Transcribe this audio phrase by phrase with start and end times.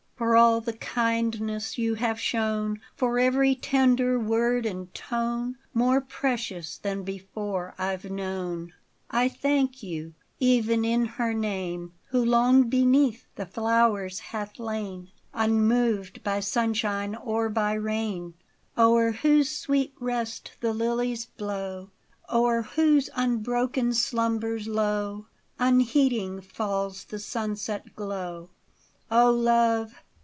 [0.21, 6.77] For all the kindness you have shown, For every tender word and tone, More precious
[6.77, 8.71] than before I 've known,—
[9.09, 9.33] 65 5 OFFERINGS.
[9.33, 16.21] I thank you: even in her name Who long beneath the flowers hath lain, Unmoved
[16.23, 18.35] by sunshine or by rain;
[18.77, 21.89] O'er whose sweet rest the lilies blow;
[22.31, 25.25] O'er whose unbroken slumbers low
[25.57, 28.51] Unheeding falls the sunset glow.
[29.09, 29.95] O love